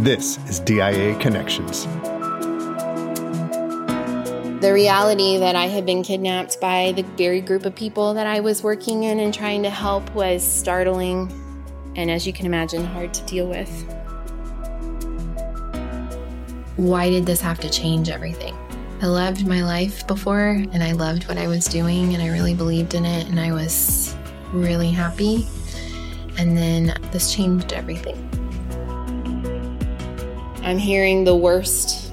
[0.00, 1.84] This is DIA Connections.
[4.62, 8.40] The reality that I had been kidnapped by the very group of people that I
[8.40, 11.30] was working in and trying to help was startling
[11.96, 13.68] and, as you can imagine, hard to deal with.
[16.76, 18.56] Why did this have to change everything?
[19.02, 22.54] I loved my life before and I loved what I was doing and I really
[22.54, 24.16] believed in it and I was
[24.54, 25.46] really happy.
[26.38, 28.29] And then this changed everything.
[30.62, 32.12] I'm hearing the worst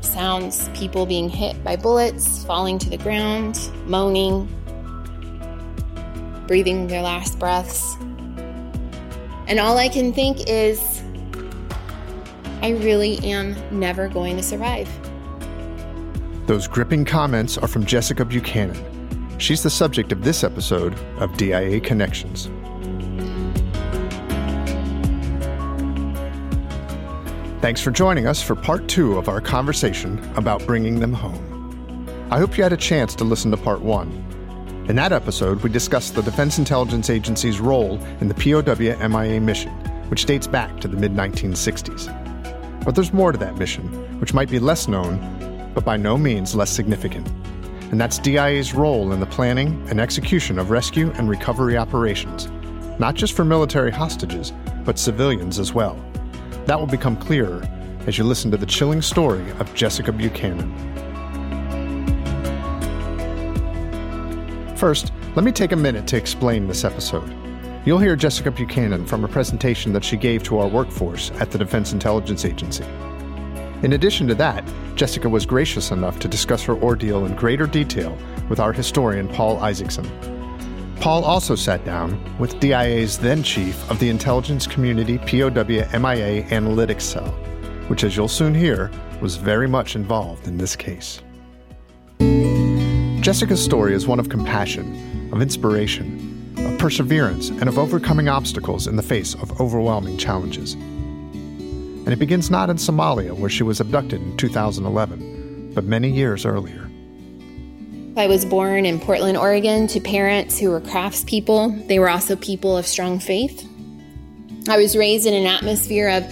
[0.00, 4.48] sounds people being hit by bullets, falling to the ground, moaning,
[6.46, 7.94] breathing their last breaths.
[9.46, 11.02] And all I can think is,
[12.62, 14.88] I really am never going to survive.
[16.46, 19.38] Those gripping comments are from Jessica Buchanan.
[19.38, 22.50] She's the subject of this episode of DIA Connections.
[27.60, 32.06] Thanks for joining us for part two of our conversation about bringing them home.
[32.30, 34.10] I hope you had a chance to listen to part one.
[34.88, 39.72] In that episode, we discussed the Defense Intelligence Agency's role in the POW MIA mission,
[40.08, 42.84] which dates back to the mid 1960s.
[42.84, 43.88] But there's more to that mission,
[44.20, 45.18] which might be less known
[45.74, 47.26] but by no means less significant.
[47.90, 52.48] And that's DIA's role in the planning and execution of rescue and recovery operations,
[53.00, 54.52] not just for military hostages,
[54.84, 56.00] but civilians as well.
[56.68, 57.66] That will become clearer
[58.06, 60.68] as you listen to the chilling story of Jessica Buchanan.
[64.76, 67.34] First, let me take a minute to explain this episode.
[67.86, 71.56] You'll hear Jessica Buchanan from a presentation that she gave to our workforce at the
[71.56, 72.84] Defense Intelligence Agency.
[73.82, 74.62] In addition to that,
[74.94, 78.14] Jessica was gracious enough to discuss her ordeal in greater detail
[78.50, 80.04] with our historian Paul Isaacson.
[81.00, 87.02] Paul also sat down with DIA's then chief of the Intelligence Community POW MIA Analytics
[87.02, 87.30] Cell,
[87.88, 91.22] which, as you'll soon hear, was very much involved in this case.
[93.20, 98.96] Jessica's story is one of compassion, of inspiration, of perseverance, and of overcoming obstacles in
[98.96, 100.76] the face of overwhelming challenges
[102.08, 106.46] and it begins not in Somalia, where she was abducted in 2011, but many years
[106.46, 106.87] earlier.
[108.18, 111.86] I was born in Portland, Oregon, to parents who were craftspeople.
[111.86, 113.64] They were also people of strong faith.
[114.68, 116.24] I was raised in an atmosphere of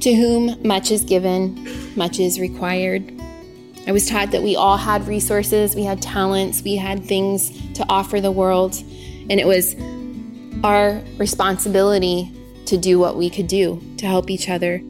[0.00, 3.12] to whom much is given, much is required.
[3.86, 7.86] I was taught that we all had resources, we had talents, we had things to
[7.88, 8.74] offer the world,
[9.30, 9.76] and it was
[10.64, 12.32] our responsibility
[12.66, 14.82] to do what we could do to help each other.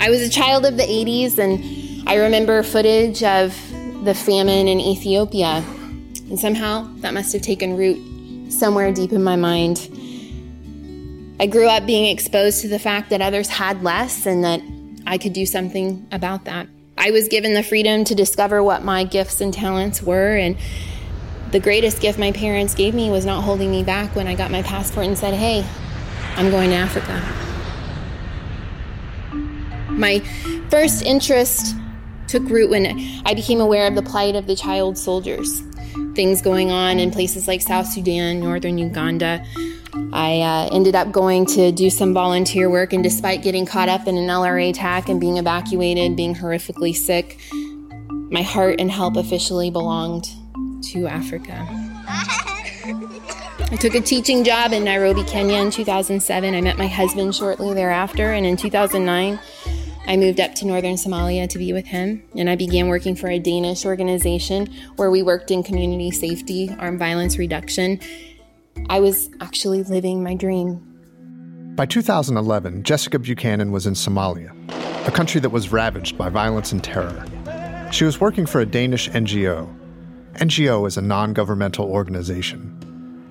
[0.00, 1.79] I was a child of the 80s and
[2.10, 3.54] I remember footage of
[4.04, 5.64] the famine in Ethiopia.
[6.28, 9.88] And somehow that must have taken root somewhere deep in my mind.
[11.38, 14.60] I grew up being exposed to the fact that others had less and that
[15.06, 16.66] I could do something about that.
[16.98, 20.56] I was given the freedom to discover what my gifts and talents were, and
[21.52, 24.50] the greatest gift my parents gave me was not holding me back when I got
[24.50, 25.64] my passport and said, Hey,
[26.34, 27.22] I'm going to Africa.
[29.90, 30.18] My
[30.70, 31.76] first interest
[32.30, 32.86] took root when
[33.26, 35.62] I became aware of the plight of the child soldiers.
[36.14, 39.44] Things going on in places like South Sudan, northern Uganda.
[40.12, 44.06] I uh, ended up going to do some volunteer work, and despite getting caught up
[44.06, 47.40] in an LRA attack and being evacuated, being horrifically sick,
[48.30, 50.28] my heart and help officially belonged
[50.92, 51.66] to Africa.
[53.72, 56.54] I took a teaching job in Nairobi, Kenya in 2007.
[56.54, 59.38] I met my husband shortly thereafter, and in 2009,
[60.06, 63.28] I moved up to northern Somalia to be with him, and I began working for
[63.28, 64.66] a Danish organization
[64.96, 68.00] where we worked in community safety, armed violence reduction.
[68.88, 70.86] I was actually living my dream.
[71.76, 74.52] By 2011, Jessica Buchanan was in Somalia,
[75.06, 77.24] a country that was ravaged by violence and terror.
[77.92, 79.68] She was working for a Danish NGO.
[80.34, 82.79] NGO is a non governmental organization.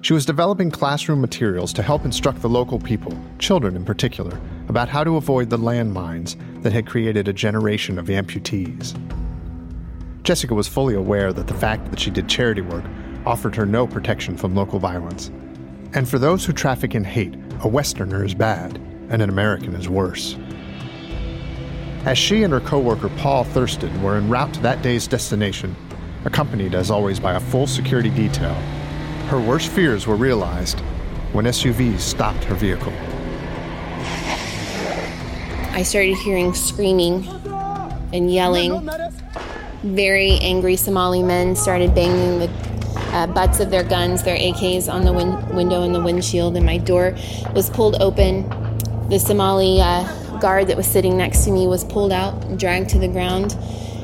[0.02, 4.40] She was developing classroom materials to help instruct the local people, children in particular,
[4.70, 8.98] about how to avoid the landmines that had created a generation of amputees.
[10.24, 12.86] Jessica was fully aware that the fact that she did charity work
[13.26, 15.32] offered her no protection from local violence.
[15.94, 18.78] And for those who traffic in hate, a Westerner is bad,
[19.10, 20.38] and an American is worse.
[22.06, 25.76] As she and her coworker Paul Thisted were en route to that day's destination,
[26.24, 28.56] accompanied as always by a full security detail,
[29.30, 30.80] her worst fears were realized
[31.34, 32.92] when SUVs stopped her vehicle.
[35.72, 37.28] I started hearing screaming
[38.12, 38.90] and yelling.
[39.84, 42.50] Very angry Somali men started banging the
[43.14, 46.66] uh, butts of their guns, their AKs, on the win- window and the windshield, and
[46.66, 47.16] my door
[47.54, 48.50] was pulled open.
[49.10, 52.90] The Somali uh, guard that was sitting next to me was pulled out and dragged
[52.90, 53.56] to the ground,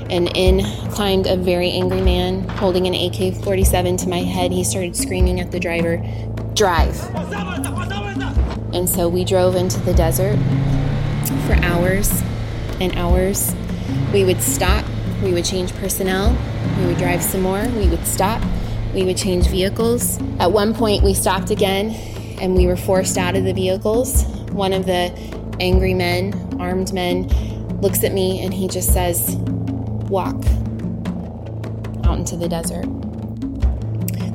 [0.10, 4.52] and in climbed a very angry man holding an AK 47 to my head.
[4.52, 5.98] He started screaming at the driver,
[6.54, 7.02] Drive.
[8.74, 10.38] And so we drove into the desert
[11.48, 12.22] for hours
[12.80, 13.54] and hours.
[14.14, 14.86] We would stop,
[15.22, 16.38] we would change personnel,
[16.80, 18.42] we would drive some more, we would stop,
[18.94, 20.20] we would change vehicles.
[20.40, 21.92] At one point, we stopped again
[22.40, 24.24] and we were forced out of the vehicles.
[24.52, 25.12] One of the
[25.60, 27.28] angry men, armed men,
[27.82, 29.38] looks at me and he just says,
[30.10, 30.36] Walk
[32.06, 32.86] out into the desert.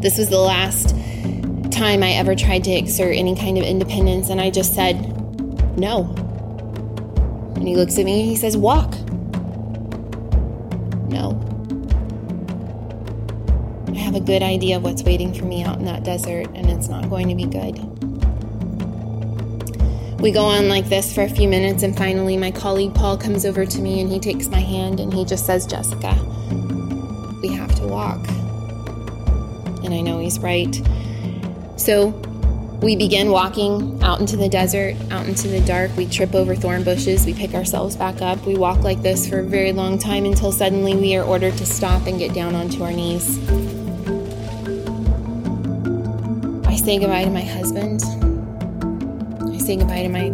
[0.01, 0.91] This was the last
[1.71, 4.97] time I ever tried to exert any kind of independence, and I just said,
[5.79, 6.13] No.
[7.55, 8.93] And he looks at me and he says, Walk.
[11.09, 11.39] No.
[13.89, 16.71] I have a good idea of what's waiting for me out in that desert, and
[16.71, 18.00] it's not going to be good.
[20.21, 23.47] We go on like this for a few minutes, and finally, my colleague Paul comes
[23.47, 26.15] over to me and he takes my hand and he just says, Jessica,
[27.41, 28.29] we have to walk.
[29.83, 30.79] And I know he's right.
[31.77, 32.09] So
[32.83, 35.97] we begin walking out into the desert, out into the dark.
[35.97, 37.25] We trip over thorn bushes.
[37.25, 38.45] We pick ourselves back up.
[38.45, 41.65] We walk like this for a very long time until suddenly we are ordered to
[41.65, 43.39] stop and get down onto our knees.
[46.67, 48.03] I say goodbye to my husband.
[49.71, 50.31] Say goodbye to my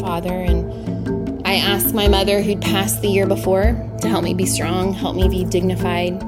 [0.00, 0.32] father.
[0.32, 4.94] And I asked my mother, who'd passed the year before, to help me be strong,
[4.94, 6.18] help me be dignified.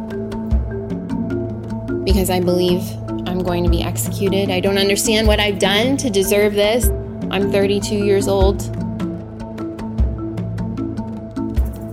[2.04, 2.82] Because I believe
[3.26, 4.50] I'm going to be executed.
[4.50, 6.90] I don't understand what I've done to deserve this.
[7.30, 8.60] I'm 32 years old.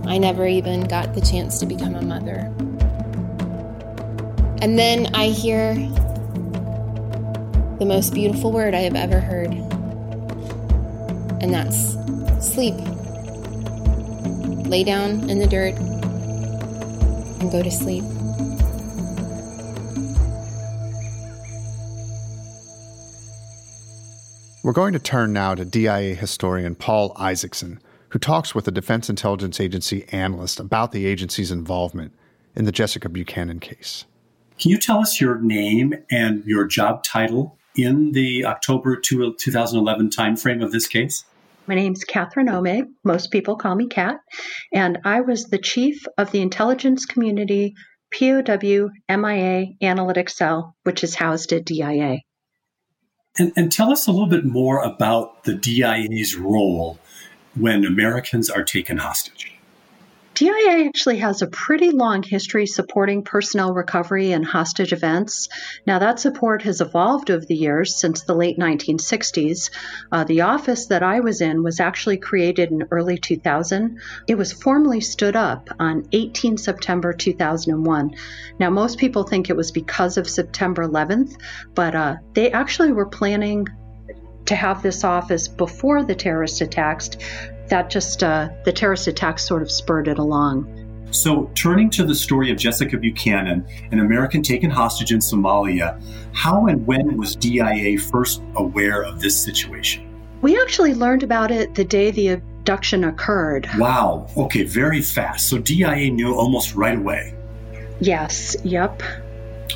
[0.06, 2.52] I never even got the chance to become a mother.
[4.60, 5.72] And then I hear
[7.78, 9.54] the most beautiful word I have ever heard,
[11.40, 11.94] and that's
[12.44, 12.74] sleep.
[14.68, 15.74] Lay down in the dirt
[17.40, 18.04] and go to sleep.
[24.62, 29.08] We're going to turn now to DIA historian Paul Isaacson, who talks with a Defense
[29.08, 32.12] Intelligence Agency analyst about the agency's involvement
[32.54, 34.04] in the Jessica Buchanan case.
[34.60, 40.62] Can you tell us your name and your job title in the October 2011 timeframe
[40.62, 41.24] of this case?
[41.66, 42.84] My name's Catherine Omig.
[43.04, 44.16] Most people call me Cat.
[44.72, 47.74] And I was the chief of the intelligence community
[48.12, 52.18] POW MIA Analytics Cell, which is housed at DIA.
[53.38, 56.98] And, and tell us a little bit more about the DIA's role
[57.54, 59.54] when Americans are taken hostage.
[60.40, 65.50] DIA actually has a pretty long history supporting personnel recovery and hostage events.
[65.86, 69.68] Now, that support has evolved over the years since the late 1960s.
[70.10, 74.00] Uh, the office that I was in was actually created in early 2000.
[74.28, 78.14] It was formally stood up on 18 September 2001.
[78.58, 81.36] Now, most people think it was because of September 11th,
[81.74, 83.66] but uh, they actually were planning
[84.46, 87.10] to have this office before the terrorist attacks
[87.70, 90.76] that just uh, the terrorist attacks sort of spurred it along.
[91.12, 96.00] So, turning to the story of Jessica Buchanan, an American taken hostage in Somalia,
[96.32, 100.06] how and when was DIA first aware of this situation?
[100.40, 103.68] We actually learned about it the day the abduction occurred.
[103.76, 104.28] Wow.
[104.36, 105.48] Okay, very fast.
[105.48, 107.34] So, DIA knew almost right away.
[108.00, 109.02] Yes, yep.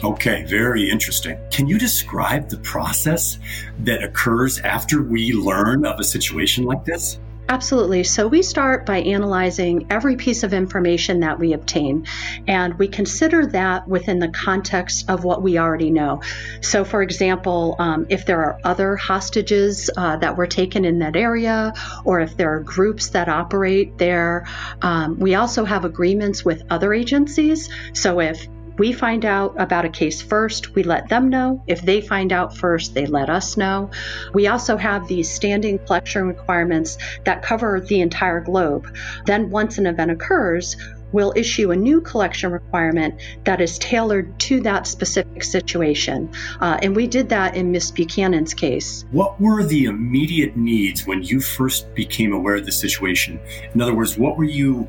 [0.04, 1.36] Okay, very interesting.
[1.50, 3.38] Can you describe the process
[3.80, 7.18] that occurs after we learn of a situation like this?
[7.46, 8.04] Absolutely.
[8.04, 12.06] So we start by analyzing every piece of information that we obtain,
[12.48, 16.22] and we consider that within the context of what we already know.
[16.62, 21.16] So, for example, um, if there are other hostages uh, that were taken in that
[21.16, 21.74] area,
[22.04, 24.46] or if there are groups that operate there,
[24.80, 27.68] um, we also have agreements with other agencies.
[27.92, 31.62] So, if we find out about a case first, we let them know.
[31.66, 33.90] If they find out first, they let us know.
[34.32, 38.94] We also have these standing collection requirements that cover the entire globe.
[39.26, 40.76] Then, once an event occurs,
[41.12, 43.14] we'll issue a new collection requirement
[43.44, 46.28] that is tailored to that specific situation.
[46.60, 49.04] Uh, and we did that in Miss Buchanan's case.
[49.12, 53.38] What were the immediate needs when you first became aware of the situation?
[53.74, 54.88] In other words, what were you,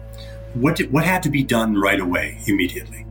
[0.56, 3.06] what, did, what had to be done right away, immediately?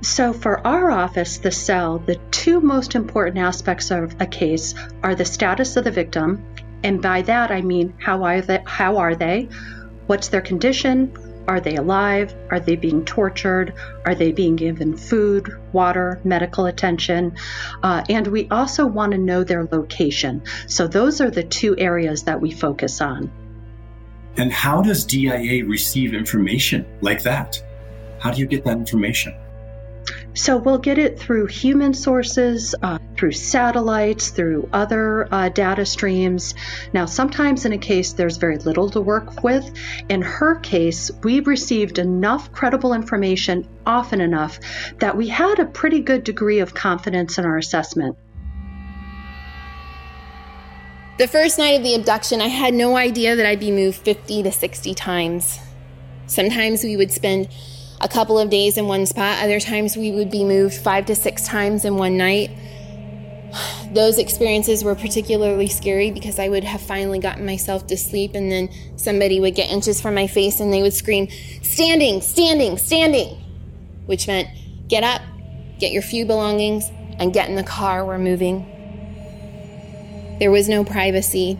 [0.00, 5.16] So, for our office, the cell, the two most important aspects of a case are
[5.16, 6.44] the status of the victim,
[6.84, 8.62] and by that I mean how are they?
[8.64, 9.48] How are they?
[10.06, 11.12] What's their condition?
[11.48, 12.32] Are they alive?
[12.50, 13.74] Are they being tortured?
[14.04, 17.36] Are they being given food, water, medical attention?
[17.82, 20.42] Uh, and we also want to know their location.
[20.66, 23.32] So those are the two areas that we focus on.
[24.36, 27.60] And how does DIA receive information like that?
[28.20, 29.34] How do you get that information?
[30.38, 36.54] So we'll get it through human sources, uh, through satellites, through other uh, data streams.
[36.92, 39.68] Now, sometimes in a case there's very little to work with.
[40.08, 44.60] In her case, we received enough credible information often enough
[45.00, 48.16] that we had a pretty good degree of confidence in our assessment.
[51.18, 54.44] The first night of the abduction, I had no idea that I'd be moved 50
[54.44, 55.58] to 60 times.
[56.28, 57.48] Sometimes we would spend
[58.00, 59.42] a couple of days in one spot.
[59.42, 62.50] Other times we would be moved five to six times in one night.
[63.92, 68.52] Those experiences were particularly scary because I would have finally gotten myself to sleep and
[68.52, 71.28] then somebody would get inches from my face and they would scream,
[71.62, 73.36] Standing, standing, standing,
[74.06, 74.48] which meant
[74.88, 75.22] get up,
[75.78, 78.74] get your few belongings, and get in the car, we're moving.
[80.38, 81.58] There was no privacy.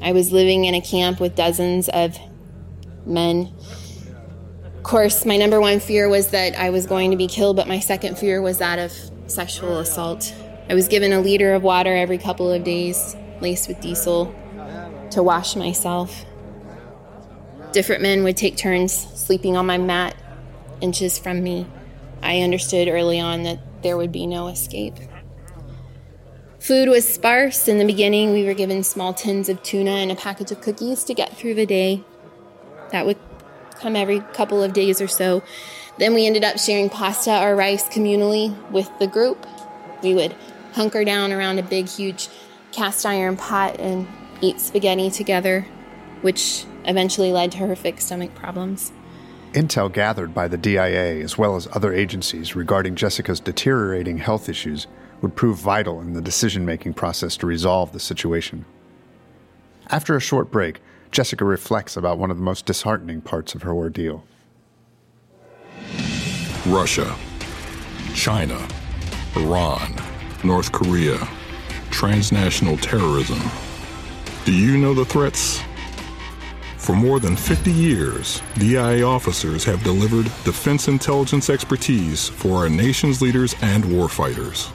[0.00, 2.18] I was living in a camp with dozens of
[3.06, 3.52] men
[4.88, 7.78] course, my number one fear was that I was going to be killed, but my
[7.78, 8.92] second fear was that of
[9.26, 10.34] sexual assault.
[10.70, 14.34] I was given a liter of water every couple of days, laced with diesel,
[15.10, 16.24] to wash myself.
[17.72, 20.16] Different men would take turns sleeping on my mat
[20.80, 21.66] inches from me.
[22.22, 24.94] I understood early on that there would be no escape.
[26.60, 27.68] Food was sparse.
[27.68, 31.04] In the beginning, we were given small tins of tuna and a package of cookies
[31.04, 32.02] to get through the day.
[32.90, 33.18] That would
[33.78, 35.42] come every couple of days or so.
[35.98, 39.46] Then we ended up sharing pasta or rice communally with the group.
[40.02, 40.34] We would
[40.72, 42.28] hunker down around a big, huge
[42.72, 44.06] cast iron pot and
[44.40, 45.66] eat spaghetti together,
[46.20, 48.92] which eventually led to horrific stomach problems.
[49.52, 54.86] Intel gathered by the DIA, as well as other agencies regarding Jessica's deteriorating health issues,
[55.20, 58.64] would prove vital in the decision making process to resolve the situation.
[59.88, 60.80] After a short break,
[61.10, 64.24] Jessica reflects about one of the most disheartening parts of her ordeal.
[66.66, 67.16] Russia,
[68.14, 68.68] China,
[69.36, 69.94] Iran,
[70.44, 71.18] North Korea,
[71.90, 73.40] transnational terrorism.
[74.44, 75.60] Do you know the threats?
[76.76, 83.20] For more than 50 years, DIA officers have delivered defense intelligence expertise for our nation's
[83.20, 84.70] leaders and warfighters.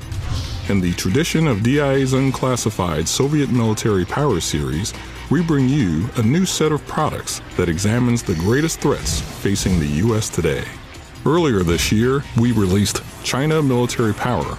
[0.69, 4.93] In the tradition of DIA's unclassified Soviet military power series,
[5.29, 9.87] we bring you a new set of products that examines the greatest threats facing the
[10.05, 10.29] U.S.
[10.29, 10.63] today.
[11.25, 14.57] Earlier this year, we released China Military Power.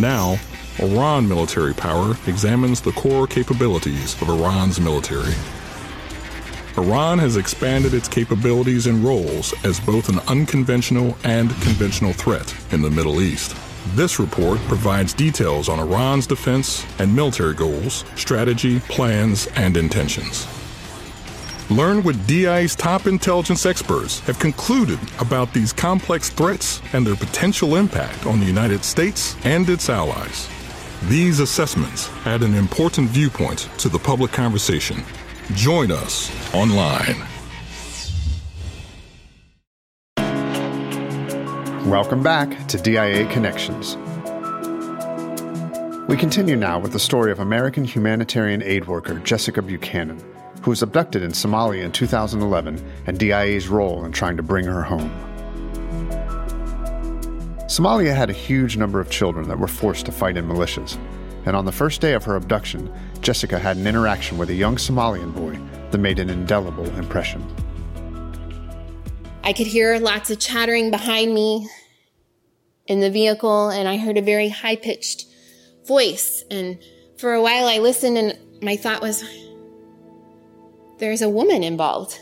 [0.00, 0.36] Now,
[0.80, 5.34] Iran Military Power examines the core capabilities of Iran's military.
[6.76, 12.82] Iran has expanded its capabilities and roles as both an unconventional and conventional threat in
[12.82, 13.56] the Middle East.
[13.94, 20.46] This report provides details on Iran's defense and military goals, strategy, plans, and intentions.
[21.70, 27.76] Learn what DI's top intelligence experts have concluded about these complex threats and their potential
[27.76, 30.48] impact on the United States and its allies.
[31.04, 35.02] These assessments add an important viewpoint to the public conversation.
[35.54, 37.35] Join us online.
[41.86, 43.96] Welcome back to DIA Connections.
[46.08, 50.20] We continue now with the story of American humanitarian aid worker Jessica Buchanan,
[50.62, 54.82] who was abducted in Somalia in 2011 and DIA's role in trying to bring her
[54.82, 55.10] home.
[57.68, 60.98] Somalia had a huge number of children that were forced to fight in militias,
[61.44, 64.74] and on the first day of her abduction, Jessica had an interaction with a young
[64.74, 65.56] Somalian boy
[65.92, 67.46] that made an indelible impression.
[69.46, 71.68] I could hear lots of chattering behind me
[72.88, 75.24] in the vehicle, and I heard a very high pitched
[75.86, 76.42] voice.
[76.50, 76.80] And
[77.16, 79.22] for a while, I listened, and my thought was,
[80.98, 82.18] there's a woman involved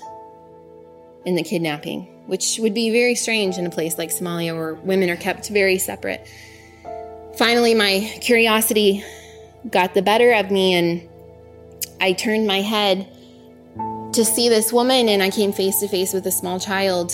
[1.25, 5.09] in the kidnapping, which would be very strange in a place like Somalia where women
[5.09, 6.29] are kept very separate.
[7.39, 9.03] Finally, my curiosity
[9.71, 11.09] got the better of me, and
[12.03, 13.09] I turned my head
[14.15, 17.13] to see this woman, and I came face to face with a small child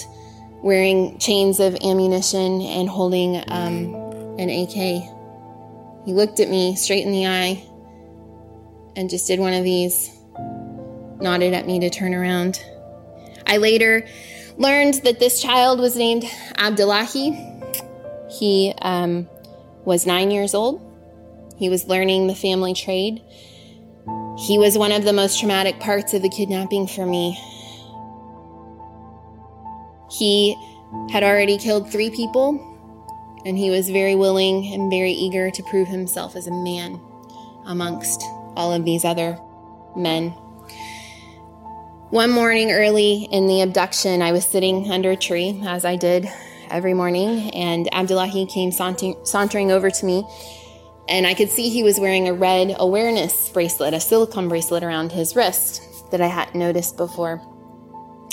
[0.62, 3.94] wearing chains of ammunition and holding um,
[4.38, 4.74] an AK.
[6.04, 7.64] He looked at me straight in the eye
[8.96, 10.10] and just did one of these,
[11.20, 12.62] nodded at me to turn around.
[13.46, 14.06] I later
[14.58, 16.24] learned that this child was named
[16.58, 17.30] Abdullahi.
[18.38, 19.26] He um,
[19.84, 20.86] was nine years old.
[21.56, 23.22] He was learning the family trade
[24.40, 27.38] he was one of the most traumatic parts of the kidnapping for me.
[30.10, 30.56] He
[31.10, 32.66] had already killed three people,
[33.44, 37.00] and he was very willing and very eager to prove himself as a man
[37.66, 38.22] amongst
[38.56, 39.38] all of these other
[39.94, 40.30] men.
[42.10, 46.26] One morning early in the abduction, I was sitting under a tree, as I did
[46.70, 50.24] every morning, and Abdullahi came sauntering over to me.
[51.10, 55.10] And I could see he was wearing a red awareness bracelet, a silicone bracelet around
[55.10, 57.42] his wrist that I hadn't noticed before.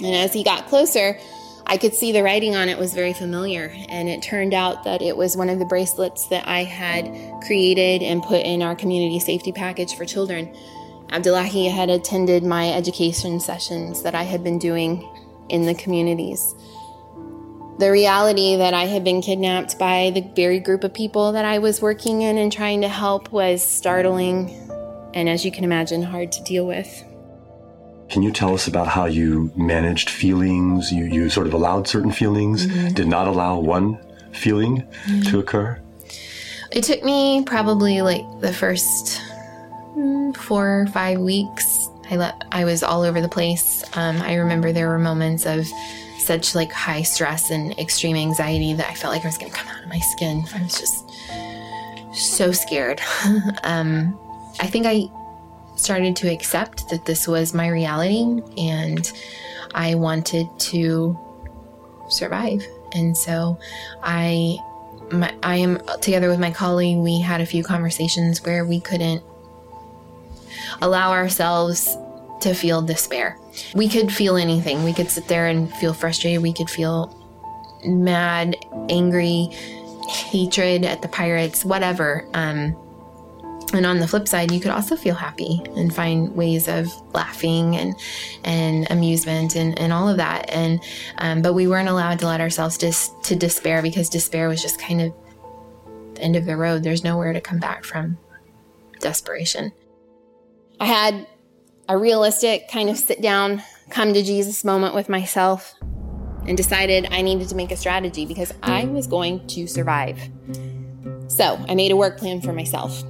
[0.04, 1.20] And as he got closer,
[1.66, 3.74] I could see the writing on it was very familiar.
[3.90, 7.12] And it turned out that it was one of the bracelets that I had
[7.46, 10.56] created and put in our community safety package for children.
[11.10, 15.10] Abdullahi had attended my education sessions that I had been doing
[15.50, 16.54] in the communities.
[17.80, 21.60] The reality that I had been kidnapped by the very group of people that I
[21.60, 24.50] was working in and trying to help was startling
[25.14, 27.04] and, as you can imagine, hard to deal with.
[28.10, 30.92] Can you tell us about how you managed feelings?
[30.92, 32.94] You, you sort of allowed certain feelings, mm-hmm.
[32.94, 34.00] did not allow one
[34.32, 35.22] feeling mm-hmm.
[35.24, 35.80] to occur?
[36.72, 39.22] It took me probably like the first
[39.96, 41.90] mm, four or five weeks.
[42.10, 43.84] I let I was all over the place.
[43.94, 45.66] Um, I remember there were moments of
[46.28, 49.58] such like high stress and extreme anxiety that I felt like I was going to
[49.58, 50.44] come out of my skin.
[50.54, 51.10] I was just
[52.14, 53.02] so scared.
[53.64, 54.20] um,
[54.60, 55.06] I think I
[55.78, 59.12] started to accept that this was my reality and
[59.74, 61.18] I wanted to
[62.10, 62.66] survive.
[62.94, 63.58] And so
[64.04, 64.58] I
[65.12, 69.24] my, I am together with my colleague, we had a few conversations where we couldn't
[70.82, 71.96] allow ourselves
[72.42, 73.38] to feel despair.
[73.74, 74.84] We could feel anything.
[74.84, 76.42] We could sit there and feel frustrated.
[76.42, 77.14] We could feel
[77.86, 78.56] mad,
[78.90, 79.50] angry,
[80.08, 82.28] hatred at the pirates, whatever.
[82.34, 82.76] Um,
[83.74, 87.76] and on the flip side, you could also feel happy and find ways of laughing
[87.76, 87.96] and
[88.46, 90.50] and amusement and, and all of that.
[90.50, 90.82] And
[91.18, 94.80] um, but we weren't allowed to let ourselves just to despair because despair was just
[94.80, 95.14] kind of
[96.14, 96.84] the end of the road.
[96.84, 98.18] There's nowhere to come back from
[99.00, 99.74] desperation.
[100.80, 101.28] I had
[101.90, 105.76] a realistic kind of sit down, come to Jesus moment with myself
[106.46, 110.20] and decided I needed to make a strategy because I was going to survive.
[111.28, 113.04] So I made a work plan for myself.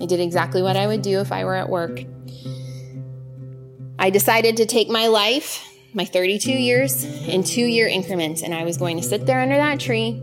[0.00, 2.00] I did exactly what I would do if I were at work.
[3.98, 8.64] I decided to take my life, my 32 years, in two year increments, and I
[8.64, 10.22] was going to sit there under that tree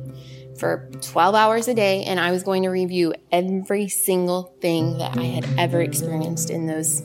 [0.58, 5.16] for 12 hours a day and I was going to review every single thing that
[5.16, 7.04] I had ever experienced in those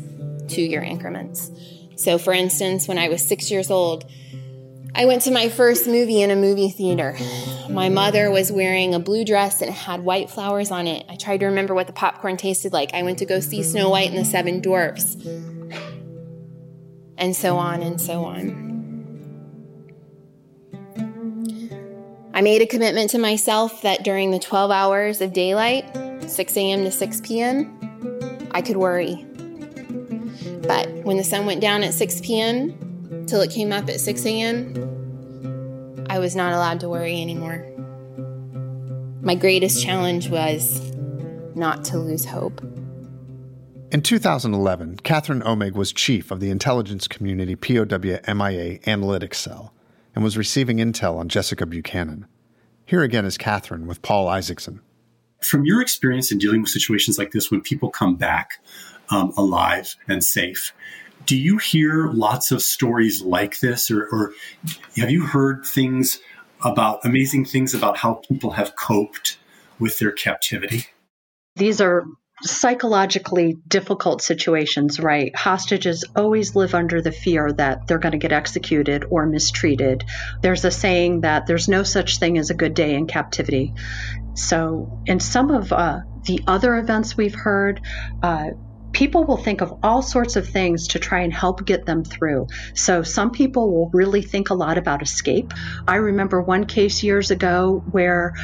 [0.48, 1.50] two year increments.
[1.96, 4.04] So, for instance, when I was six years old,
[4.94, 7.16] I went to my first movie in a movie theater.
[7.70, 11.06] My mother was wearing a blue dress and it had white flowers on it.
[11.08, 12.92] I tried to remember what the popcorn tasted like.
[12.92, 15.16] I went to go see Snow White and the Seven Dwarfs.
[17.16, 18.72] And so on and so on.
[22.34, 25.84] I made a commitment to myself that during the 12 hours of daylight,
[26.28, 26.84] 6 a.m.
[26.84, 29.26] to 6 p.m., I could worry.
[30.62, 34.26] But when the sun went down at 6 p.m., till it came up at 6
[34.26, 37.66] a.m., I was not allowed to worry anymore.
[39.22, 40.92] My greatest challenge was
[41.54, 42.60] not to lose hope.
[43.90, 49.74] In 2011, Catherine Omig was chief of the intelligence community POW MIA Analytics Cell
[50.14, 52.26] and was receiving intel on Jessica Buchanan.
[52.86, 54.80] Here again is Catherine with Paul Isaacson.
[55.40, 58.62] From your experience in dealing with situations like this, when people come back
[59.12, 60.72] um, alive and safe,
[61.26, 64.32] do you hear lots of stories like this, or, or
[64.96, 66.18] have you heard things
[66.64, 69.38] about amazing things about how people have coped
[69.78, 70.86] with their captivity?
[71.56, 72.04] These are
[72.42, 75.34] psychologically difficult situations, right?
[75.36, 80.04] Hostages always live under the fear that they're going to get executed or mistreated.
[80.40, 83.74] There's a saying that there's no such thing as a good day in captivity.
[84.34, 87.80] So, in some of uh, the other events we've heard,
[88.22, 88.50] uh,
[88.92, 92.46] people will think of all sorts of things to try and help get them through.
[92.74, 95.52] So some people will really think a lot about escape.
[95.86, 98.34] I remember one case years ago where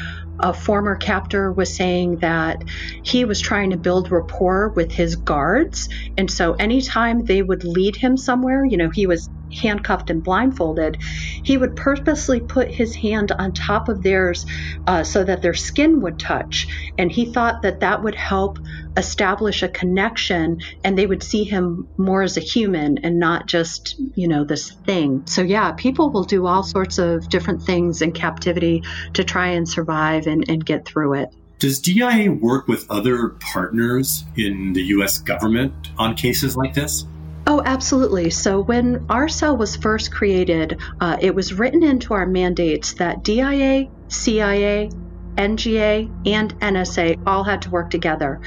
[0.40, 2.62] a former captor was saying that
[3.02, 5.88] he was trying to build rapport with his guards.
[6.16, 10.98] And so anytime they would lead him somewhere, you know, he was handcuffed and blindfolded,
[11.42, 14.46] he would purposely put his hand on top of theirs
[14.86, 16.68] uh, so that their skin would touch.
[16.98, 18.58] And he thought that that would help
[18.96, 23.96] establish a connection and they would see him more as a human and not just,
[24.14, 25.22] you know, this thing.
[25.26, 28.82] So, yeah, people will do all sorts of different things in captivity
[29.14, 31.28] to try and survive and, and get through it.
[31.58, 35.18] Does DIA work with other partners in the U.S.
[35.18, 37.04] government on cases like this?
[37.48, 38.30] Oh, absolutely.
[38.30, 43.24] So, when our cell was first created, uh, it was written into our mandates that
[43.24, 44.90] DIA, CIA,
[45.38, 48.40] NGA, and NSA all had to work together.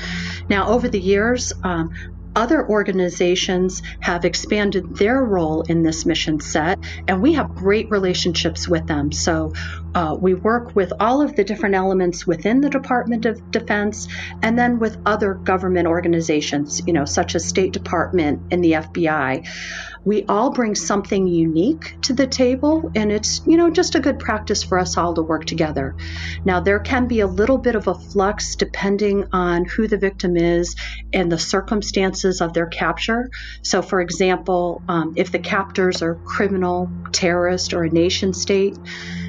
[0.49, 1.89] Now, over the years, um,
[2.35, 8.67] other organizations have expanded their role in this mission set, and we have great relationships
[8.67, 9.11] with them.
[9.11, 9.53] So
[9.93, 14.07] uh, we work with all of the different elements within the Department of Defense
[14.41, 19.47] and then with other government organizations, you know, such as State Department and the FBI
[20.03, 24.17] we all bring something unique to the table, and it's, you know, just a good
[24.17, 25.95] practice for us all to work together.
[26.43, 30.37] Now, there can be a little bit of a flux depending on who the victim
[30.37, 30.75] is
[31.13, 33.29] and the circumstances of their capture.
[33.61, 38.77] So, for example, um, if the captors are criminal, terrorist, or a nation state,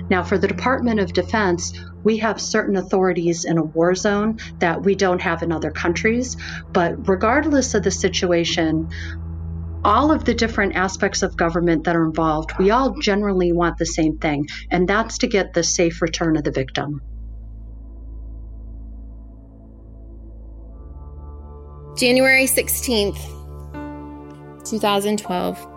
[0.08, 4.82] now for the Department of Defense, we have certain authorities in a war zone that
[4.82, 6.36] we don't have in other countries.
[6.72, 8.88] But regardless of the situation,
[9.84, 13.86] all of the different aspects of government that are involved, we all generally want the
[13.86, 17.00] same thing, and that's to get the safe return of the victim.
[21.96, 23.20] January 16th,
[24.64, 25.68] 2012,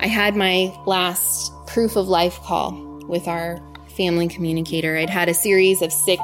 [0.00, 3.58] I had my last proof of life call with our
[3.96, 4.96] family communicator.
[4.96, 6.22] I'd had a series of six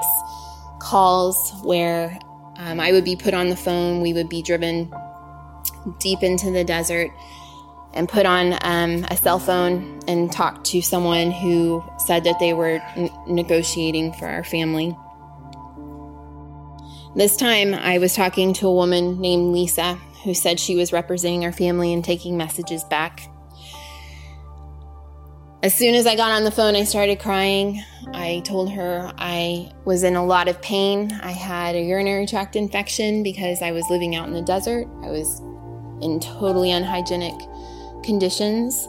[0.80, 2.18] calls where
[2.56, 4.92] um, I would be put on the phone, we would be driven
[5.98, 7.10] deep into the desert
[7.92, 12.52] and put on um, a cell phone and talked to someone who said that they
[12.52, 14.96] were n- negotiating for our family.
[17.16, 21.44] This time, I was talking to a woman named Lisa who said she was representing
[21.44, 23.28] our family and taking messages back.
[25.62, 27.82] As soon as I got on the phone, I started crying.
[28.14, 31.12] I told her I was in a lot of pain.
[31.22, 34.86] I had a urinary tract infection because I was living out in the desert.
[35.02, 35.42] I was
[36.02, 37.34] in totally unhygienic
[38.02, 38.88] conditions.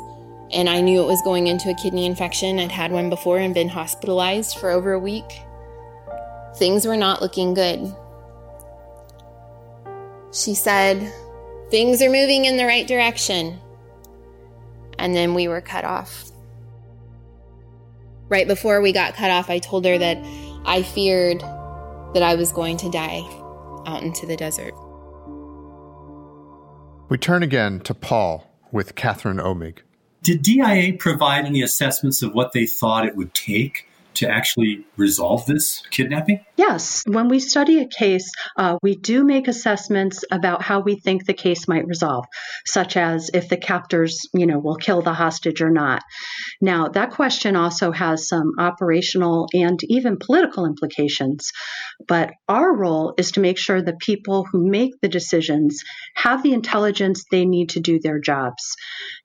[0.52, 2.60] And I knew it was going into a kidney infection.
[2.60, 5.42] I'd had one before and been hospitalized for over a week.
[6.58, 7.96] Things were not looking good.
[10.34, 11.12] She said,
[11.70, 13.60] Things are moving in the right direction.
[15.00, 16.30] And then we were cut off.
[18.28, 20.18] Right before we got cut off, I told her that
[20.66, 21.42] I feared
[22.14, 23.22] that I was going to die
[23.86, 24.74] out into the desert.
[27.12, 29.80] We turn again to Paul with Catherine Omig.
[30.24, 35.46] Did DIA provide any assessments of what they thought it would take to actually resolve
[35.46, 36.46] this kidnapping?
[36.62, 37.02] Yes.
[37.08, 41.34] When we study a case, uh, we do make assessments about how we think the
[41.34, 42.26] case might resolve,
[42.68, 46.04] such as if the captors, you know, will kill the hostage or not.
[46.62, 51.50] Now, that question also has some operational and even political implications.
[52.08, 55.82] But our role is to make sure the people who make the decisions
[56.16, 58.76] have the intelligence they need to do their jobs.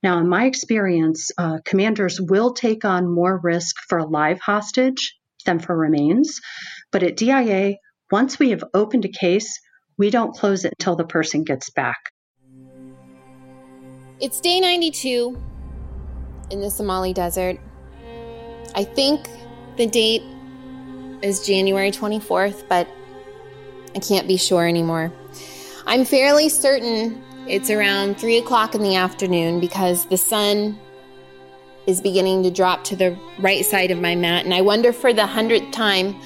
[0.02, 5.18] Now, in my experience, uh, commanders will take on more risk for a live hostage
[5.46, 6.40] than for remains.
[6.92, 7.76] But at DIA,
[8.10, 9.58] once we have opened a case,
[9.98, 11.98] we don't close it until the person gets back.
[14.20, 15.40] It's day 92
[16.50, 17.58] in the Somali desert.
[18.74, 19.28] I think
[19.76, 20.22] the date
[21.22, 22.88] is January 24th, but
[23.94, 25.12] I can't be sure anymore.
[25.86, 30.78] I'm fairly certain it's around 3 o'clock in the afternoon because the sun
[31.86, 35.12] is beginning to drop to the right side of my mat, and I wonder for
[35.12, 36.20] the hundredth time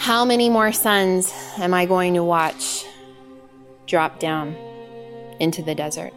[0.00, 2.86] how many more suns am I going to watch
[3.86, 4.56] drop down
[5.38, 6.14] into the desert?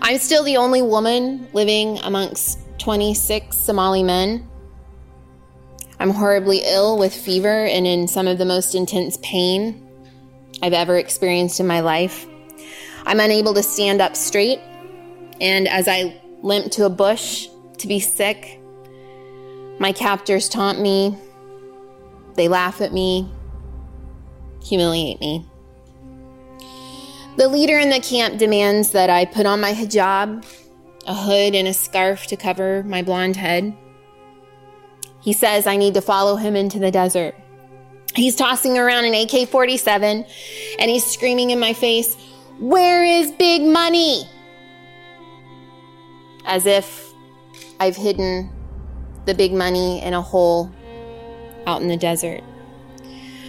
[0.00, 4.48] I'm still the only woman living amongst 26 Somali men.
[6.00, 9.86] I'm horribly ill with fever and in some of the most intense pain
[10.62, 12.26] I've ever experienced in my life.
[13.04, 14.60] I'm unable to stand up straight,
[15.42, 18.62] and as I limp to a bush to be sick.
[19.78, 21.14] My captors taunt me,
[22.38, 23.30] they laugh at me,
[24.62, 25.46] humiliate me.
[27.36, 30.46] The leader in the camp demands that I put on my hijab,
[31.06, 33.76] a hood, and a scarf to cover my blonde head.
[35.20, 37.34] He says I need to follow him into the desert.
[38.14, 40.24] He's tossing around an AK 47
[40.78, 42.16] and he's screaming in my face,
[42.58, 44.28] Where is big money?
[46.44, 47.12] as if
[47.78, 48.50] I've hidden
[49.26, 50.72] the big money in a hole
[51.68, 52.42] out in the desert.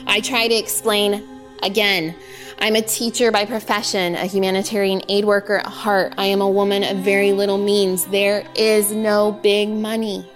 [0.06, 1.24] I try to explain
[1.64, 2.14] again.
[2.60, 6.14] I'm a teacher by profession, a humanitarian aid worker at heart.
[6.18, 8.06] I am a woman of very little means.
[8.06, 10.30] There is no big money.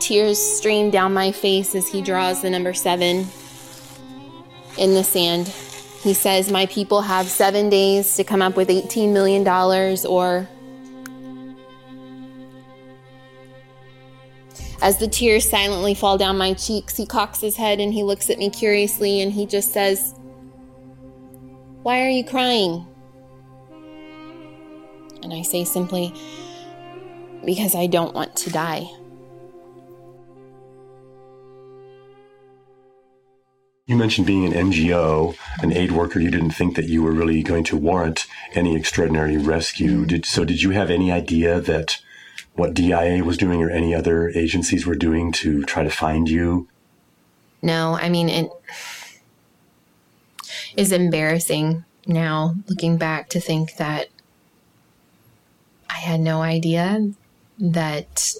[0.00, 3.28] Tears stream down my face as he draws the number seven
[4.76, 5.46] in the sand.
[6.02, 9.46] He says, My people have seven days to come up with $18 million
[10.06, 10.48] or.
[14.82, 18.28] As the tears silently fall down my cheeks, he cocks his head and he looks
[18.30, 20.12] at me curiously and he just says,
[21.84, 22.84] Why are you crying?
[25.22, 26.12] And I say simply,
[27.44, 28.90] Because I don't want to die.
[33.86, 36.18] You mentioned being an NGO, an aid worker.
[36.18, 39.98] You didn't think that you were really going to warrant any extraordinary rescue.
[39.98, 40.06] Mm-hmm.
[40.06, 42.00] Did, so, did you have any idea that
[42.54, 46.68] what DIA was doing or any other agencies were doing to try to find you?
[47.62, 48.50] No, I mean, it
[50.76, 54.08] is embarrassing now looking back to think that
[55.88, 57.12] I had no idea
[57.58, 58.34] that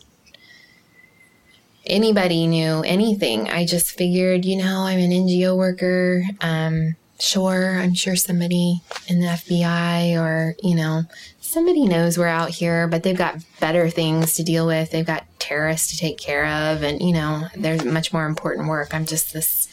[1.87, 3.49] anybody knew anything.
[3.49, 6.25] I just figured, you know, I'm an NGO worker.
[6.41, 11.03] Um, sure, I'm sure somebody in the FBI or, you know,
[11.53, 14.91] somebody knows we're out here, but they've got better things to deal with.
[14.91, 18.95] They've got terrorists to take care of, and, you know, there's much more important work.
[18.95, 19.69] I'm just this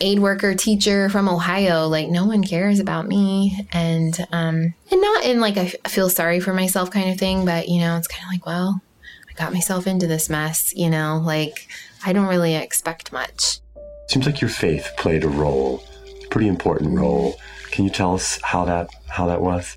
[0.00, 1.86] aid worker teacher from Ohio.
[1.86, 6.40] Like no one cares about me, and um, and not in like a feel sorry
[6.40, 8.80] for myself kind of thing, but you know, it's kind of like, well,
[9.28, 11.68] I got myself into this mess, you know, like
[12.04, 13.60] I don't really expect much.
[14.08, 15.84] Seems like your faith played a role,
[16.30, 17.36] pretty important role.
[17.70, 19.76] Can you tell us how that how that was?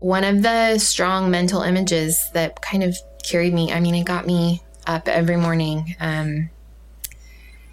[0.00, 4.26] One of the strong mental images that kind of carried me, I mean, it got
[4.26, 6.50] me up every morning, um,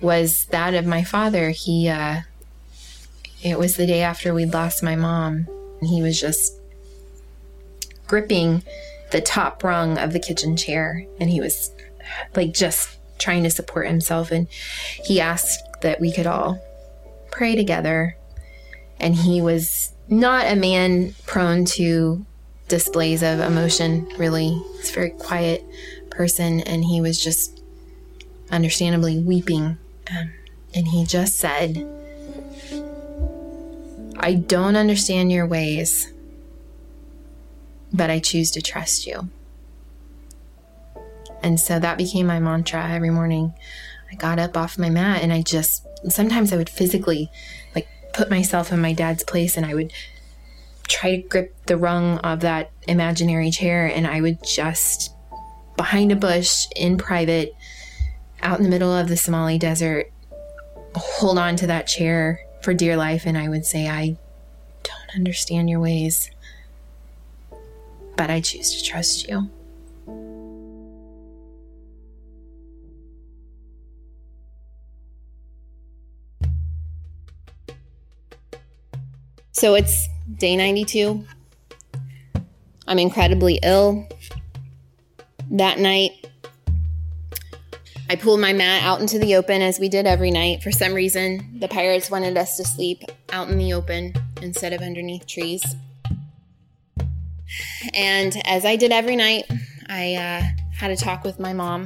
[0.01, 1.49] was that of my father.
[1.49, 2.21] He, uh,
[3.43, 5.47] it was the day after we'd lost my mom.
[5.79, 6.59] And he was just
[8.07, 8.63] gripping
[9.11, 11.71] the top rung of the kitchen chair and he was
[12.35, 16.59] like just trying to support himself and he asked that we could all
[17.31, 18.15] pray together
[18.99, 22.25] and he was not a man prone to
[22.67, 25.63] displays of emotion really he's a very quiet
[26.09, 27.61] person and he was just
[28.51, 29.77] understandably weeping
[30.11, 30.31] um,
[30.73, 31.87] and he just said
[34.17, 36.11] i don't understand your ways
[37.95, 39.29] but I choose to trust you.
[41.41, 43.53] And so that became my mantra every morning.
[44.11, 47.29] I got up off my mat and I just, sometimes I would physically
[48.15, 49.91] put myself in my dad's place and I would
[50.87, 55.13] try to grip the rung of that imaginary chair and I would just,
[55.77, 57.55] behind a bush in private,
[58.41, 60.11] out in the middle of the Somali desert,
[60.95, 64.17] hold on to that chair for dear life and I would say, I
[64.83, 66.31] don't understand your ways
[68.15, 69.49] but I choose to trust you.
[79.65, 81.25] So it's day 92.
[82.87, 84.07] I'm incredibly ill.
[85.49, 86.27] That night,
[88.07, 90.61] I pulled my mat out into the open as we did every night.
[90.61, 94.81] For some reason, the pirates wanted us to sleep out in the open instead of
[94.81, 95.63] underneath trees.
[97.95, 99.45] And as I did every night,
[99.89, 100.43] I uh,
[100.77, 101.85] had a talk with my mom.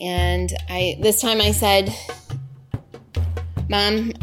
[0.00, 1.94] And I this time I said,
[3.68, 4.14] "Mom,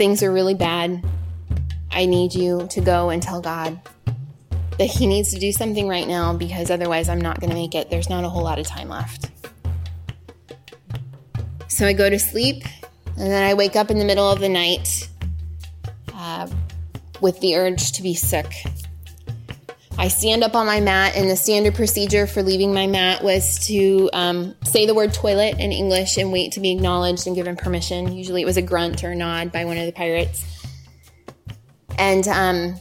[0.00, 1.04] things are really bad.
[1.90, 3.78] I need you to go and tell God
[4.78, 7.74] that he needs to do something right now because otherwise I'm not going to make
[7.74, 7.90] it.
[7.90, 9.30] There's not a whole lot of time left."
[11.68, 12.64] So I go to sleep
[13.18, 15.06] and then I wake up in the middle of the night
[16.14, 16.48] uh,
[17.20, 18.50] with the urge to be sick.
[19.98, 23.66] I stand up on my mat, and the standard procedure for leaving my mat was
[23.66, 27.56] to um, say the word toilet in English and wait to be acknowledged and given
[27.56, 28.12] permission.
[28.12, 30.44] Usually it was a grunt or a nod by one of the pirates.
[31.98, 32.80] And um,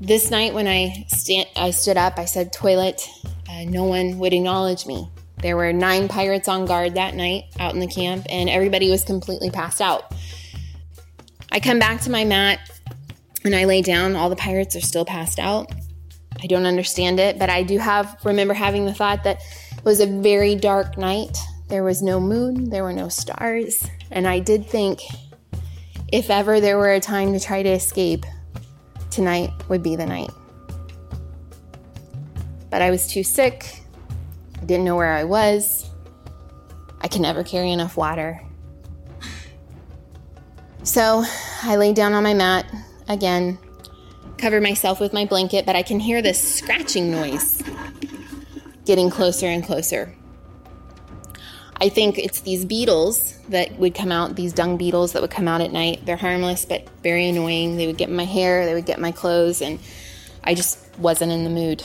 [0.00, 3.08] this night, when I, stand, I stood up, I said toilet.
[3.48, 5.08] Uh, no one would acknowledge me.
[5.40, 9.04] There were nine pirates on guard that night out in the camp, and everybody was
[9.04, 10.12] completely passed out.
[11.52, 12.58] I come back to my mat
[13.44, 14.16] and I lay down.
[14.16, 15.72] All the pirates are still passed out.
[16.42, 19.40] I don't understand it, but I do have remember having the thought that
[19.76, 21.36] it was a very dark night.
[21.68, 25.00] There was no moon, there were no stars, and I did think
[26.10, 28.24] if ever there were a time to try to escape,
[29.10, 30.30] tonight would be the night.
[32.70, 33.82] But I was too sick.
[34.60, 35.90] I didn't know where I was.
[37.00, 38.42] I can never carry enough water.
[40.82, 41.24] So
[41.62, 42.64] I laid down on my mat
[43.08, 43.58] again,
[44.38, 47.62] cover myself with my blanket, but I can hear this scratching noise
[48.84, 50.14] getting closer and closer.
[51.80, 55.46] I think it's these beetles that would come out, these dung beetles that would come
[55.46, 56.04] out at night.
[56.06, 57.76] They're harmless but very annoying.
[57.76, 59.78] They would get my hair, they would get my clothes, and
[60.42, 61.84] I just wasn't in the mood.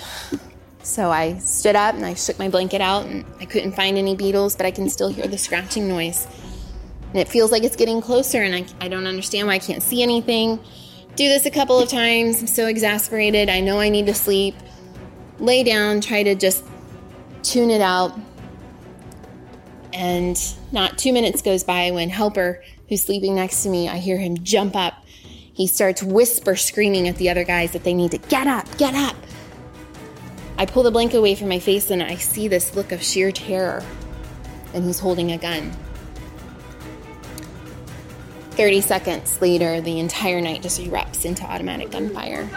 [0.82, 4.16] So I stood up and I shook my blanket out, and I couldn't find any
[4.16, 6.28] beetles, but I can still hear the scratching noise.
[7.10, 9.84] And it feels like it's getting closer, and I, I don't understand why I can't
[9.84, 10.60] see anything.
[11.16, 12.42] Do this a couple of times.
[12.42, 13.48] I'm so exasperated.
[13.48, 14.56] I know I need to sleep.
[15.38, 16.64] Lay down, try to just
[17.44, 18.18] tune it out.
[19.94, 20.40] And
[20.72, 24.44] not two minutes goes by when Helper, who's sleeping next to me, I hear him
[24.44, 24.96] jump up.
[25.54, 28.96] He starts whisper screaming at the other guys that they need to get up, get
[28.96, 29.16] up.
[30.58, 33.32] I pull the blanket away from my face and I see this look of sheer
[33.32, 33.84] terror.
[34.74, 35.72] And he's holding a gun.
[38.54, 42.50] 30 seconds later, the entire night just erupts into automatic gunfire.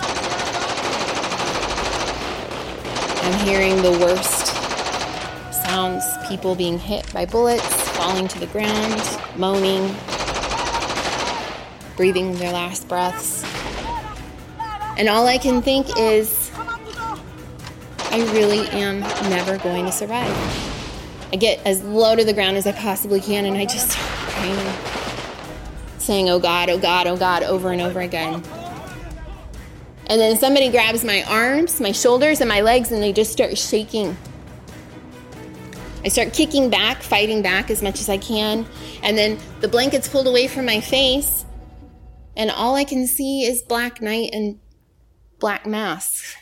[3.22, 4.46] I'm hearing the worst
[5.64, 9.02] sounds people being hit by bullets, falling to the ground,
[9.36, 9.94] moaning,
[11.96, 13.42] breathing their last breaths.
[14.98, 16.50] And all I can think is,
[18.10, 20.30] I really am never going to survive.
[21.32, 24.95] I get as low to the ground as I possibly can and I just praying,
[26.06, 28.42] saying, Oh God, oh God, oh God, over and over again.
[30.08, 33.58] And then somebody grabs my arms, my shoulders, and my legs, and they just start
[33.58, 34.16] shaking.
[36.04, 38.64] I start kicking back, fighting back as much as I can.
[39.02, 41.44] And then the blanket's pulled away from my face,
[42.36, 44.60] and all I can see is black night and
[45.40, 46.36] black masks.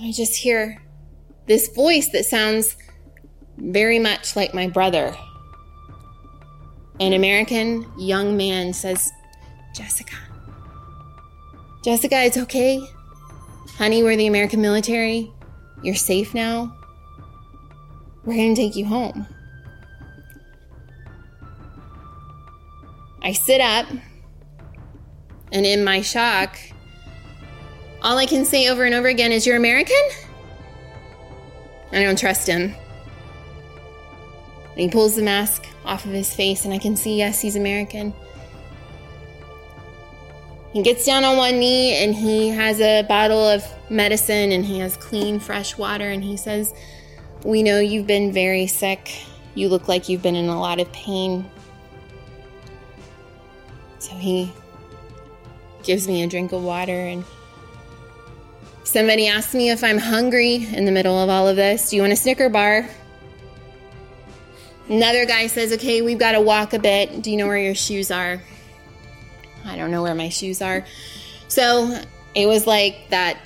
[0.00, 0.80] I just hear
[1.46, 2.76] this voice that sounds
[3.56, 5.16] very much like my brother.
[7.00, 9.12] An American young man says,
[9.74, 10.16] Jessica.
[11.82, 12.80] Jessica, it's okay.
[13.76, 15.32] Honey, we're the American military.
[15.82, 16.76] You're safe now.
[18.24, 19.26] We're going to take you home.
[23.22, 23.86] I sit up,
[25.52, 26.58] and in my shock,
[28.02, 30.02] all I can say over and over again is, You're American?
[31.92, 32.74] I don't trust him.
[34.72, 37.56] And he pulls the mask off of his face, and I can see, yes, he's
[37.56, 38.14] American.
[40.72, 44.78] He gets down on one knee and he has a bottle of medicine and he
[44.78, 46.08] has clean, fresh water.
[46.08, 46.72] And he says,
[47.44, 49.22] We know you've been very sick.
[49.54, 51.44] You look like you've been in a lot of pain.
[53.98, 54.50] So he
[55.82, 56.92] gives me a drink of water.
[56.92, 57.22] And
[58.82, 61.90] somebody asks me if I'm hungry in the middle of all of this.
[61.90, 62.88] Do you want a Snicker bar?
[64.88, 67.22] Another guy says, Okay, we've got to walk a bit.
[67.22, 68.40] Do you know where your shoes are?
[69.64, 70.84] I don't know where my shoes are.
[71.48, 72.00] So
[72.34, 73.38] it was like that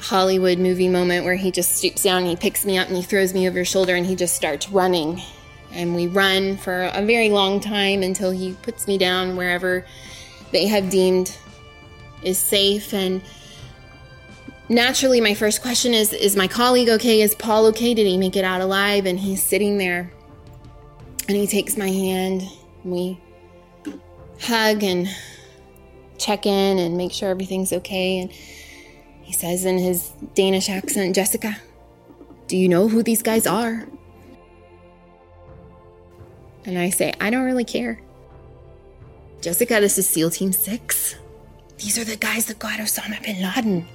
[0.00, 3.02] Hollywood movie moment where he just stoops down and he picks me up and he
[3.02, 5.22] throws me over his shoulder and he just starts running.
[5.72, 9.84] And we run for a very long time until he puts me down wherever
[10.52, 11.36] they have deemed
[12.22, 12.92] is safe.
[12.92, 13.22] And
[14.68, 17.22] naturally, my first question is Is my colleague okay?
[17.22, 17.94] Is Paul okay?
[17.94, 19.06] Did he make it out alive?
[19.06, 20.12] And he's sitting there
[21.28, 22.42] and he takes my hand.
[22.82, 23.20] And we
[24.40, 25.08] hug and
[26.18, 28.18] check in and make sure everything's okay.
[28.18, 31.56] And he says in his Danish accent, Jessica,
[32.46, 33.86] do you know who these guys are?
[36.66, 38.00] And I say, I don't really care.
[39.40, 41.16] Jessica, this is SEAL Team 6.
[41.78, 43.86] These are the guys that got Osama bin Laden.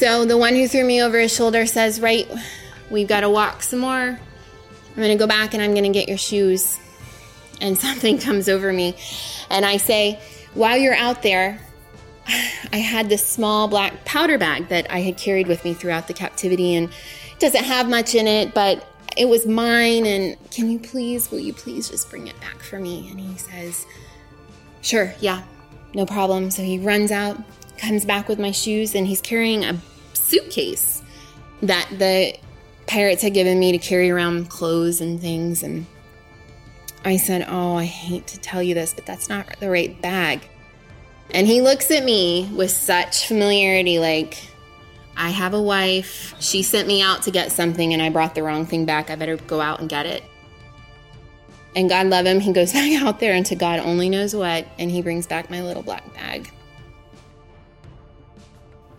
[0.00, 2.26] So the one who threw me over his shoulder says, Right,
[2.88, 3.92] we've got to walk some more.
[3.92, 6.80] I'm going to go back and I'm going to get your shoes
[7.60, 8.96] and something comes over me.
[9.50, 10.18] And I say,
[10.54, 11.60] while you're out there,
[12.72, 16.14] I had this small black powder bag that I had carried with me throughout the
[16.14, 18.82] captivity, and it doesn't have much in it, but
[19.18, 20.06] it was mine.
[20.06, 23.10] And can you please, will you please just bring it back for me?
[23.10, 23.84] And he says,
[24.80, 25.42] Sure, yeah,
[25.92, 26.50] no problem.
[26.50, 27.36] So he runs out,
[27.80, 29.78] comes back with my shoes, and he's carrying a
[30.14, 31.02] suitcase
[31.62, 32.36] that the
[32.86, 35.62] pirates had given me to carry around clothes and things.
[35.62, 35.86] And
[37.04, 40.48] I said, Oh, I hate to tell you this, but that's not the right bag.
[41.32, 44.38] And he looks at me with such familiarity, like,
[45.16, 46.34] I have a wife.
[46.40, 49.10] She sent me out to get something and I brought the wrong thing back.
[49.10, 50.24] I better go out and get it.
[51.76, 54.90] And God love him, he goes back out there into God only knows what, and
[54.90, 56.50] he brings back my little black bag.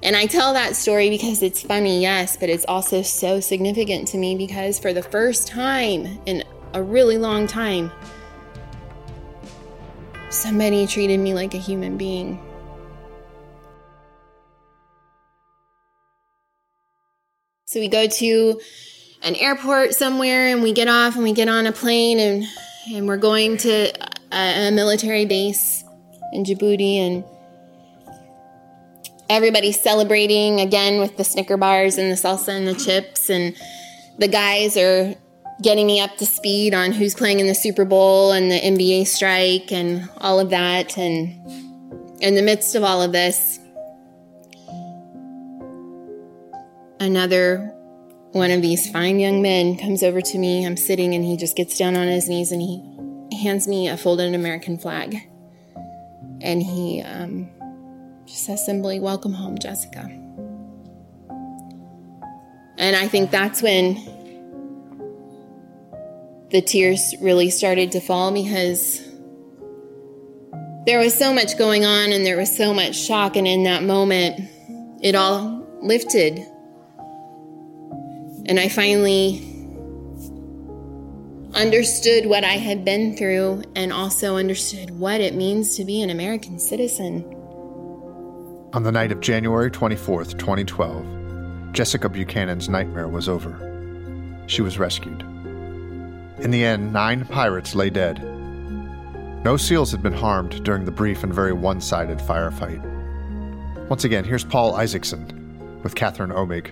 [0.03, 4.17] And I tell that story because it's funny, yes, but it's also so significant to
[4.17, 6.43] me because for the first time in
[6.73, 7.91] a really long time,
[10.31, 12.39] somebody treated me like a human being.
[17.65, 18.59] So we go to
[19.21, 22.43] an airport somewhere and we get off and we get on a plane and,
[22.91, 23.93] and we're going to
[24.33, 25.83] a, a military base
[26.33, 27.23] in Djibouti and
[29.31, 33.55] everybody's celebrating again with the Snicker bars and the salsa and the chips and
[34.17, 35.15] the guys are
[35.61, 39.07] getting me up to speed on who's playing in the Super Bowl and the NBA
[39.07, 41.29] strike and all of that and
[42.21, 43.59] in the midst of all of this
[46.99, 47.73] another
[48.31, 50.65] one of these fine young men comes over to me.
[50.65, 53.97] I'm sitting and he just gets down on his knees and he hands me a
[53.97, 55.17] folded American flag.
[56.41, 57.49] And he um,
[58.31, 60.09] just simply, Welcome home, Jessica.
[62.77, 63.95] And I think that's when
[66.49, 69.01] the tears really started to fall because
[70.85, 73.35] there was so much going on and there was so much shock.
[73.35, 74.49] And in that moment,
[75.01, 76.45] it all lifted
[78.45, 79.47] and I finally
[81.53, 86.09] understood what I had been through and also understood what it means to be an
[86.09, 87.23] American citizen.
[88.73, 93.57] On the night of January 24th, 2012, Jessica Buchanan's nightmare was over.
[94.47, 95.21] She was rescued.
[96.39, 98.23] In the end, nine pirates lay dead.
[99.43, 102.81] No SEALs had been harmed during the brief and very one sided firefight.
[103.89, 106.71] Once again, here's Paul Isaacson with Catherine Omig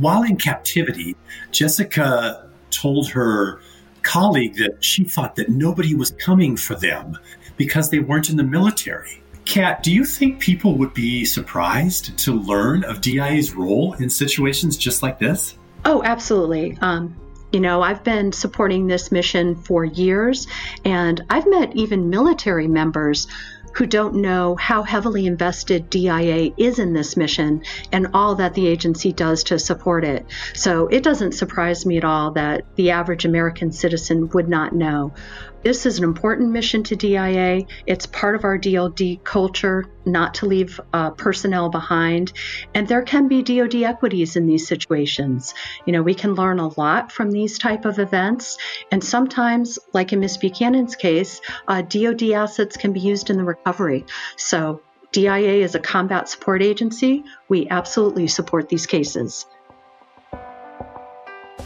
[0.00, 1.16] while in captivity,
[1.50, 3.60] Jessica told her
[4.02, 7.18] colleague that she thought that nobody was coming for them
[7.56, 9.22] because they weren't in the military.
[9.48, 14.76] Kat, do you think people would be surprised to learn of DIA's role in situations
[14.76, 15.56] just like this?
[15.86, 16.76] Oh, absolutely.
[16.82, 17.16] Um,
[17.50, 20.48] you know, I've been supporting this mission for years,
[20.84, 23.26] and I've met even military members
[23.72, 28.66] who don't know how heavily invested DIA is in this mission and all that the
[28.66, 30.26] agency does to support it.
[30.54, 35.14] So it doesn't surprise me at all that the average American citizen would not know.
[35.62, 37.62] This is an important mission to DIA.
[37.84, 42.32] It's part of our DoD culture not to leave uh, personnel behind.
[42.74, 45.54] And there can be DoD equities in these situations.
[45.84, 48.56] You know, we can learn a lot from these type of events.
[48.92, 53.44] And sometimes, like in Miss Buchanan's case, uh, DoD assets can be used in the
[53.44, 54.06] recovery.
[54.36, 54.80] So
[55.10, 57.24] DIA is a combat support agency.
[57.48, 59.44] We absolutely support these cases.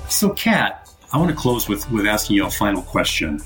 [0.09, 3.40] So, Kat, I want to close with, with asking you a final question.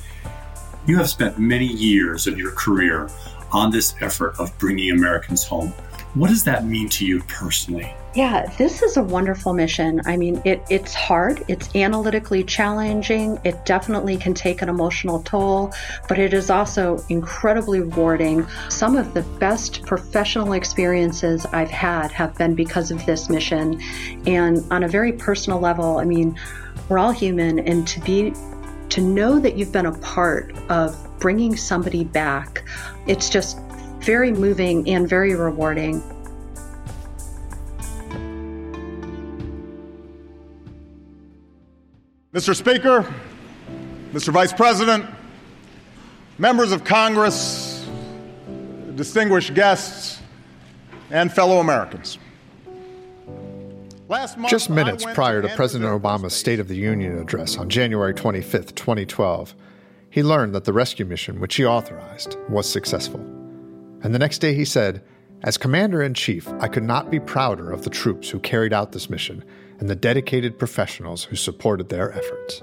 [0.87, 3.11] You have spent many years of your career
[3.53, 5.71] on this effort of bringing Americans home.
[6.15, 7.93] What does that mean to you personally?
[8.15, 10.01] Yeah, this is a wonderful mission.
[10.07, 15.75] I mean, it, it's hard, it's analytically challenging, it definitely can take an emotional toll,
[16.09, 18.47] but it is also incredibly rewarding.
[18.71, 23.83] Some of the best professional experiences I've had have been because of this mission.
[24.27, 26.39] And on a very personal level, I mean,
[26.89, 28.33] we're all human, and to be
[28.91, 32.63] to know that you've been a part of bringing somebody back,
[33.07, 33.59] it's just
[34.01, 36.03] very moving and very rewarding.
[42.33, 42.55] Mr.
[42.55, 43.13] Speaker,
[44.13, 44.29] Mr.
[44.29, 45.07] Vice President,
[46.39, 47.89] members of Congress,
[48.95, 50.21] distinguished guests,
[51.11, 52.19] and fellow Americans.
[54.49, 59.55] Just minutes prior to President Obama's State of the Union address on January 25, 2012,
[60.11, 63.21] he learned that the rescue mission, which he authorized, was successful.
[64.03, 65.03] And the next day he said,
[65.43, 68.93] As Commander in Chief, I could not be prouder of the troops who carried out
[68.93, 69.45] this mission
[69.81, 72.63] and the dedicated professionals who supported their efforts.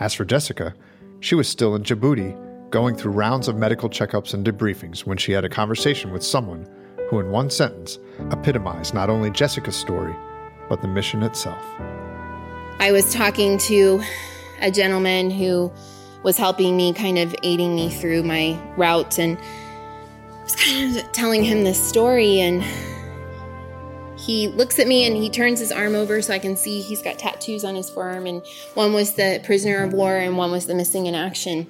[0.00, 0.74] As for Jessica,
[1.20, 5.32] she was still in Djibouti, going through rounds of medical checkups and debriefings when she
[5.32, 6.68] had a conversation with someone
[7.08, 7.98] who, in one sentence,
[8.30, 10.14] epitomized not only Jessica's story,
[10.68, 11.62] but the mission itself.
[12.80, 14.02] I was talking to
[14.60, 15.72] a gentleman who
[16.22, 21.12] was helping me, kind of aiding me through my route, and I was kind of
[21.12, 22.40] telling him this story.
[22.40, 22.62] And
[24.18, 27.02] he looks at me and he turns his arm over so I can see he's
[27.02, 28.26] got tattoos on his forearm.
[28.26, 28.42] And
[28.74, 31.66] one was the prisoner of war, and one was the missing in action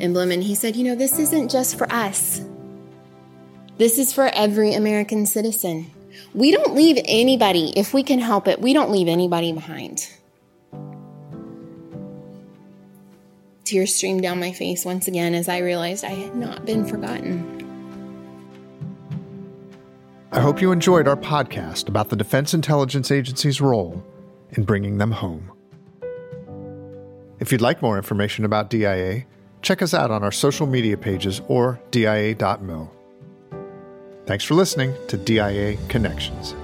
[0.00, 0.30] emblem.
[0.30, 2.42] And he said, You know, this isn't just for us.
[3.78, 5.90] This is for every American citizen.
[6.34, 10.08] We don't leave anybody, if we can help it, we don't leave anybody behind.
[13.64, 17.60] Tears streamed down my face once again as I realized I had not been forgotten.
[20.32, 24.04] I hope you enjoyed our podcast about the Defense Intelligence Agency's role
[24.50, 25.50] in bringing them home.
[27.38, 29.24] If you'd like more information about DIA,
[29.62, 32.92] check us out on our social media pages or dia.mil.
[34.24, 36.54] Thanks for listening to DIA Connections.